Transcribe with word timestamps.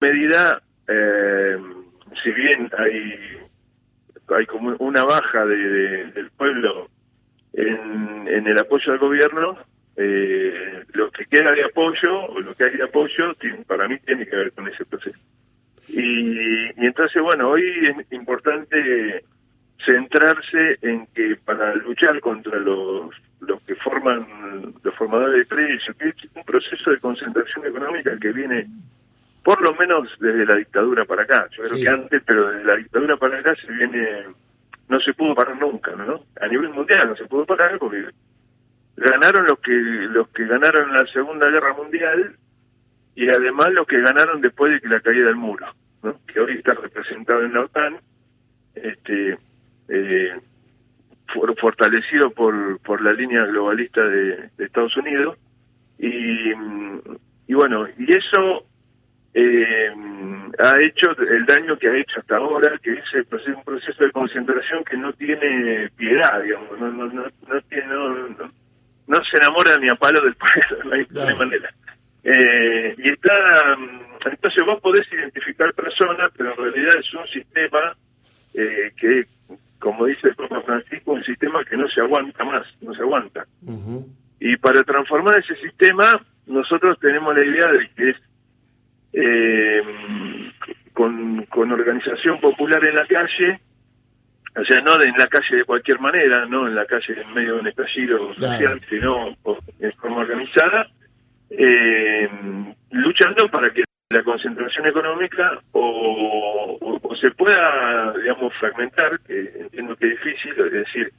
medida, 0.00 0.62
eh, 0.88 1.58
si 2.22 2.30
bien 2.32 2.70
hay, 2.76 3.18
hay 4.28 4.46
como 4.46 4.74
una 4.78 5.04
baja 5.04 5.44
de, 5.46 6.10
del 6.12 6.30
pueblo 6.30 6.88
en, 7.52 8.26
en, 8.28 8.46
el 8.46 8.58
apoyo 8.58 8.92
al 8.92 8.98
gobierno, 8.98 9.58
eh, 9.96 10.84
lo 10.92 11.10
que 11.10 11.26
queda 11.26 11.52
de 11.52 11.64
apoyo, 11.64 12.24
o 12.26 12.40
lo 12.40 12.54
que 12.54 12.64
hay 12.64 12.76
de 12.76 12.84
apoyo, 12.84 13.34
para 13.66 13.88
mí 13.88 13.98
tiene 13.98 14.26
que 14.26 14.36
ver 14.36 14.52
con 14.52 14.68
ese 14.68 14.84
proceso. 14.84 15.18
Y, 15.88 16.66
y 16.70 16.86
entonces, 16.86 17.20
bueno, 17.22 17.50
hoy 17.50 17.62
es 17.86 18.12
importante 18.12 19.24
centrarse 19.84 20.78
en 20.82 21.06
que 21.08 21.36
para 21.44 21.74
luchar 21.74 22.20
contra 22.20 22.58
los 22.58 23.14
los 23.40 23.60
que 23.62 23.74
forman 23.76 24.74
los 24.82 24.94
formadores 24.94 25.38
de 25.38 25.46
precios, 25.46 25.96
que 25.96 26.08
es 26.08 26.14
un 26.34 26.44
proceso 26.44 26.90
de 26.90 26.98
concentración 26.98 27.66
económica 27.66 28.16
que 28.18 28.32
viene 28.32 28.66
por 29.42 29.60
lo 29.62 29.74
menos 29.74 30.08
desde 30.20 30.44
la 30.44 30.56
dictadura 30.56 31.04
para 31.04 31.22
acá. 31.22 31.48
Yo 31.56 31.64
creo 31.64 31.76
que 31.76 31.88
antes, 31.88 32.22
pero 32.24 32.50
desde 32.50 32.64
la 32.64 32.76
dictadura 32.76 33.16
para 33.16 33.38
acá 33.38 33.54
se 33.56 33.72
viene, 33.72 34.26
no 34.88 35.00
se 35.00 35.14
pudo 35.14 35.34
parar 35.34 35.58
nunca, 35.58 35.92
¿no? 35.92 36.24
A 36.40 36.46
nivel 36.46 36.70
mundial 36.70 37.08
no 37.08 37.16
se 37.16 37.24
pudo 37.24 37.46
parar 37.46 37.78
porque 37.78 38.06
ganaron 38.96 39.46
los 39.46 39.58
que 39.60 39.72
los 39.72 40.28
que 40.28 40.46
ganaron 40.46 40.92
la 40.92 41.06
Segunda 41.06 41.48
Guerra 41.48 41.72
Mundial 41.72 42.36
y 43.14 43.28
además 43.28 43.72
los 43.72 43.86
que 43.86 44.00
ganaron 44.00 44.40
después 44.40 44.72
de 44.72 44.80
que 44.80 44.88
la 44.88 45.00
caída 45.00 45.26
del 45.26 45.36
muro, 45.36 45.66
¿no? 46.02 46.20
Que 46.26 46.40
hoy 46.40 46.58
está 46.58 46.74
representado 46.74 47.42
en 47.42 47.54
la 47.54 47.62
OTAN, 47.62 47.96
este, 48.74 49.38
eh, 49.88 50.40
fortalecido 51.58 52.30
por 52.30 52.78
por 52.80 53.00
la 53.00 53.12
línea 53.14 53.46
globalista 53.46 54.02
de, 54.02 54.50
de 54.56 54.64
Estados 54.64 54.96
Unidos 54.98 55.38
y 55.98 56.50
y 57.46 57.54
bueno 57.54 57.86
y 57.98 58.12
eso 58.14 58.66
eh, 59.34 59.92
ha 60.58 60.80
hecho 60.82 61.10
el 61.18 61.46
daño 61.46 61.76
que 61.78 61.88
ha 61.88 61.96
hecho 61.96 62.20
hasta 62.20 62.36
ahora, 62.36 62.76
que 62.82 62.92
es 62.92 63.46
un 63.46 63.62
proceso 63.64 64.04
de 64.04 64.12
concentración 64.12 64.84
que 64.84 64.96
no 64.96 65.12
tiene 65.12 65.88
piedad, 65.96 66.42
digamos, 66.42 66.78
no, 66.80 66.90
no, 66.90 67.06
no, 67.06 67.22
no, 67.22 67.60
tiene, 67.68 67.86
no, 69.06 69.24
se 69.24 69.36
enamora 69.36 69.76
ni 69.78 69.88
a 69.88 69.94
palo 69.94 70.20
del 70.22 70.34
pueblo, 70.34 70.90
de 71.08 71.22
hay 71.22 71.36
manera. 71.36 71.70
Eh, 72.22 72.94
y 72.98 73.08
está, 73.10 73.78
entonces 74.26 74.64
vos 74.66 74.80
podés 74.80 75.10
identificar 75.12 75.72
personas, 75.74 76.30
pero 76.36 76.50
en 76.50 76.72
realidad 76.74 76.96
es 76.98 77.14
un 77.14 77.26
sistema 77.28 77.96
eh, 78.54 78.92
que, 78.96 79.26
como 79.78 80.06
dice 80.06 80.28
el 80.28 80.34
Papa 80.34 80.60
Francisco, 80.62 81.12
un 81.12 81.24
sistema 81.24 81.64
que 81.64 81.76
no 81.76 81.88
se 81.88 82.00
aguanta 82.00 82.44
más, 82.44 82.66
no 82.80 82.94
se 82.94 83.02
aguanta. 83.02 83.46
Y 84.40 84.56
para 84.56 84.82
transformar 84.82 85.38
ese 85.38 85.54
sistema, 85.56 86.20
nosotros 86.46 86.98
tenemos 86.98 87.34
la 87.34 87.44
idea 87.44 87.66
de 87.72 87.88
que 87.94 88.10
es 88.10 88.16
eh, 89.12 89.82
con, 90.92 91.44
con 91.46 91.72
organización 91.72 92.40
popular 92.40 92.84
en 92.84 92.96
la 92.96 93.06
calle, 93.06 93.60
o 94.56 94.64
sea, 94.64 94.80
no 94.80 95.00
en 95.02 95.16
la 95.16 95.26
calle 95.26 95.56
de 95.58 95.64
cualquier 95.64 96.00
manera, 96.00 96.46
no 96.46 96.66
en 96.66 96.74
la 96.74 96.84
calle 96.86 97.20
en 97.20 97.34
medio 97.34 97.54
de 97.54 97.60
un 97.60 97.66
estallido 97.68 98.34
social, 98.34 98.80
sino 98.88 99.36
en 99.78 99.92
forma 99.92 100.18
organizada, 100.18 100.88
eh, 101.50 102.28
luchando 102.90 103.48
para 103.48 103.70
que 103.70 103.84
la 104.10 104.24
concentración 104.24 104.86
económica 104.86 105.60
o, 105.72 106.78
o, 106.80 107.16
se 107.16 107.30
pueda, 107.30 108.12
digamos, 108.14 108.52
fragmentar, 108.54 109.20
que 109.20 109.52
entiendo 109.60 109.94
que 109.94 110.08
es 110.08 110.20
difícil, 110.24 110.52
es 110.58 110.72
decir, 110.72 111.12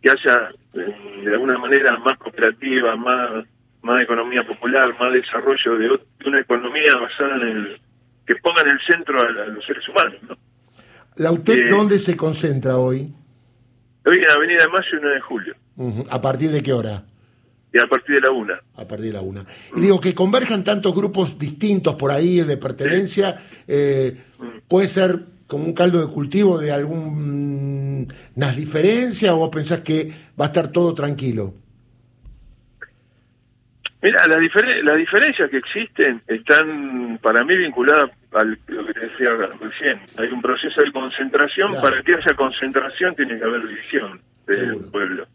que 0.00 0.10
haya 0.10 0.50
eh, 0.74 1.22
de 1.24 1.32
alguna 1.32 1.58
manera 1.58 1.96
más 1.98 2.16
cooperativa, 2.18 2.94
más 2.94 3.44
más 3.86 4.02
economía 4.02 4.44
popular, 4.46 4.94
más 4.98 5.12
desarrollo 5.12 5.78
de, 5.78 6.00
una 6.26 6.40
economía 6.40 6.96
basada 6.96 7.36
en 7.36 7.56
el 7.56 7.80
que 8.26 8.34
ponga 8.36 8.62
en 8.62 8.70
el 8.70 8.80
centro 8.80 9.20
a, 9.20 9.30
los 9.46 9.64
seres 9.64 9.88
humanos. 9.88 10.16
¿no? 10.28 10.36
¿La 11.14 11.32
UTEP 11.32 11.56
eh, 11.56 11.66
dónde 11.70 11.98
se 11.98 12.16
concentra 12.16 12.76
hoy? 12.76 13.14
Hoy 14.04 14.16
en 14.16 14.30
Avenida 14.30 14.64
de 14.64 14.68
Mayo 14.68 14.88
y 14.92 15.00
9 15.00 15.14
de 15.14 15.20
Julio. 15.20 15.54
¿A 16.10 16.20
partir 16.20 16.50
de 16.50 16.62
qué 16.62 16.72
hora? 16.72 17.04
Y 17.72 17.78
a 17.78 17.86
partir 17.86 18.16
de 18.16 18.22
la 18.22 18.30
una. 18.30 18.60
A 18.74 18.86
partir 18.86 19.06
de 19.06 19.12
la 19.12 19.20
una. 19.20 19.46
Y 19.76 19.80
digo, 19.80 20.00
que 20.00 20.14
converjan 20.14 20.64
tantos 20.64 20.94
grupos 20.94 21.38
distintos 21.38 21.94
por 21.94 22.10
ahí 22.10 22.40
de 22.40 22.56
pertenencia, 22.56 23.36
eh, 23.68 24.16
puede 24.68 24.88
ser 24.88 25.20
como 25.46 25.64
un 25.64 25.74
caldo 25.74 26.04
de 26.04 26.12
cultivo 26.12 26.58
de 26.58 26.72
algunas 26.72 28.56
diferencias 28.56 29.32
o 29.36 29.50
pensás 29.50 29.80
que 29.80 30.12
va 30.38 30.46
a 30.46 30.48
estar 30.48 30.68
todo 30.68 30.94
tranquilo? 30.94 31.54
Mira, 34.06 34.24
las 34.28 34.84
la 34.84 34.94
diferencias 34.94 35.50
que 35.50 35.56
existen 35.56 36.22
están 36.28 37.18
para 37.20 37.42
mí 37.42 37.56
vinculadas 37.56 38.08
a 38.34 38.44
lo 38.44 38.86
que 38.86 38.94
te 38.94 39.00
decía 39.00 39.30
recién. 39.60 40.00
Hay 40.16 40.28
un 40.28 40.40
proceso 40.40 40.80
de 40.80 40.92
concentración, 40.92 41.74
para 41.82 42.00
que 42.04 42.14
haya 42.14 42.34
concentración 42.36 43.16
tiene 43.16 43.36
que 43.36 43.42
haber 43.42 43.66
división 43.66 44.20
del 44.46 44.76
pueblo. 44.92 45.26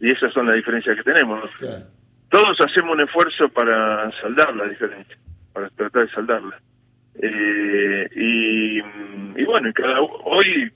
Y 0.00 0.12
esas 0.12 0.32
son 0.32 0.46
las 0.46 0.56
diferencias 0.56 0.96
que 0.96 1.02
tenemos. 1.02 1.50
Todos 2.30 2.58
hacemos 2.58 2.94
un 2.94 3.02
esfuerzo 3.02 3.50
para 3.50 4.10
saldar 4.12 4.56
la 4.56 4.64
diferencia, 4.64 5.18
para 5.52 5.68
tratar 5.68 6.06
de 6.06 6.12
saldarla. 6.14 6.58
Eh, 7.20 8.08
y, 8.16 8.78
y, 8.78 9.44
bueno, 9.44 9.70
cada, 9.74 10.00
hoy 10.00 10.72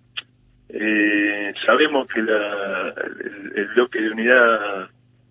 eh, 0.69 1.55
sabemos 1.67 2.07
que 2.07 2.21
la, 2.21 2.95
el 3.55 3.67
bloque 3.69 3.99
de 3.99 4.11
unidad 4.11 4.91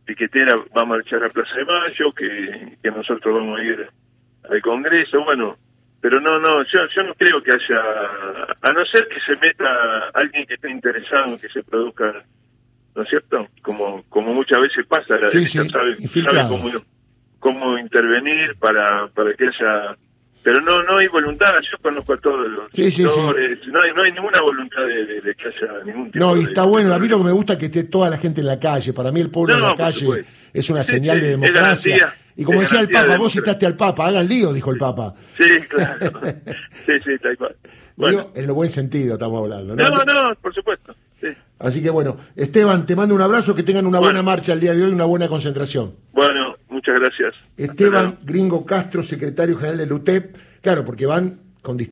Piquetera 0.10 0.56
va 0.76 0.82
a 0.82 0.86
marchar 0.86 1.24
a 1.24 1.30
Plaza 1.30 1.56
de 1.56 1.66
Mayo, 1.66 2.12
que, 2.14 2.78
que 2.82 2.90
nosotros 2.90 3.32
vamos 3.32 3.60
a 3.60 3.64
ir 3.64 3.88
al 4.50 4.62
Congreso, 4.64 5.24
bueno, 5.24 5.56
pero 6.02 6.20
no, 6.20 6.40
no, 6.40 6.64
yo, 6.64 6.88
yo 6.88 7.04
no 7.04 7.14
creo 7.14 7.44
que 7.44 7.52
haya, 7.52 7.80
a 8.60 8.74
no 8.74 8.84
ser 8.88 9.08
que 9.08 9.20
se 9.20 9.36
meta 9.36 10.10
alguien 10.16 10.48
que 10.48 10.56
esté 10.56 10.72
interesado 10.72 11.28
en 11.28 11.38
que 11.38 11.48
se 11.50 11.62
produzca, 11.62 12.24
¿no 12.96 13.04
es 13.04 13.10
cierto? 13.10 13.48
Como, 13.62 14.04
como 14.10 14.34
muchas 14.34 14.60
veces 14.62 14.84
pasa, 14.88 15.16
la 15.16 15.30
derecha 15.30 15.64
sabe, 15.66 15.98
cómo, 16.48 16.72
cómo 17.38 17.78
intervenir 17.78 18.56
para, 18.58 19.10
para 19.10 19.32
que 19.36 19.46
haya 19.46 19.96
pero 20.44 20.62
no 20.62 20.84
no 20.84 20.98
hay 20.98 21.08
voluntad, 21.08 21.54
yo 21.62 21.78
conozco 21.82 22.14
a 22.14 22.18
todos 22.18 22.48
los 22.48 22.72
sí, 22.74 23.04
no, 23.04 23.82
hay, 23.82 23.94
no 23.94 24.04
hay 24.04 24.12
ninguna 24.12 24.42
voluntad 24.42 24.82
de, 24.86 25.36
que 25.36 25.48
haya 25.48 25.84
ningún 25.86 26.12
tipo 26.12 26.26
No, 26.26 26.38
y 26.38 26.44
está 26.44 26.64
bueno, 26.64 26.94
a 26.94 27.00
mí 27.00 27.08
lo 27.08 27.18
que 27.18 27.24
me 27.26 27.32
gusta 27.32 27.54
es 27.54 27.60
que 27.60 27.66
esté 27.66 27.84
toda 27.84 28.10
la 28.10 28.18
gente 28.18 28.42
en 28.42 28.48
la 28.48 28.60
calle, 28.60 28.94
para 28.94 29.12
mí 29.12 29.20
el 29.20 29.30
pueblo 29.30 29.56
en 29.56 29.62
la 29.62 29.76
calle 29.76 30.26
es 30.54 30.70
una 30.70 30.84
señal 30.84 31.20
de 31.20 31.30
democracia. 31.30 32.16
y 32.36 32.44
como 32.44 32.62
decía 32.62 32.80
el 32.80 32.90
Papa, 32.90 33.18
vos 33.18 33.34
citaste 33.34 33.66
al 33.66 33.76
Papa, 33.76 34.08
hagan 34.08 34.28
lío, 34.28 34.54
dijo 34.54 34.72
el 34.72 34.78
Papa. 34.78 35.14
Sí, 35.38 35.60
claro. 35.68 36.22
sí, 36.86 36.94
sí, 37.06 37.18
tal 37.22 37.38
cual. 37.38 37.56
Bueno. 37.96 38.32
en 38.34 38.46
el 38.46 38.52
buen 38.54 38.70
sentido 38.70 39.16
estamos 39.16 39.42
hablando. 39.42 39.76
No, 39.76 39.90
no, 39.90 40.04
no 40.04 40.36
por 40.36 40.54
supuesto. 40.54 40.96
Así 41.60 41.84
que 41.84 41.90
bueno, 41.90 42.16
Esteban, 42.38 42.86
te 42.86 42.96
mando 42.96 43.14
un 43.14 43.22
abrazo, 43.22 43.54
que 43.54 43.64
tengan 43.64 43.86
una 43.86 44.00
buena 44.00 44.24
marcha 44.24 44.54
el 44.54 44.62
día 44.62 44.74
de 44.74 44.84
hoy, 44.84 44.94
una 44.94 45.04
buena 45.04 45.28
concentración. 45.28 45.94
Bueno, 46.14 46.56
muchas 46.80 47.00
gracias. 47.00 47.36
Esteban 47.58 48.20
Gringo 48.24 48.66
Castro, 48.66 49.04
secretario 49.04 49.58
general 49.58 49.78
del 49.80 49.94
UTEP, 49.94 50.36
claro, 50.62 50.86
porque 50.86 51.06
van 51.06 51.40
con 51.62 51.76